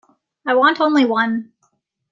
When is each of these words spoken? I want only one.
I 0.47 0.55
want 0.55 0.81
only 0.81 1.05
one. 1.05 1.51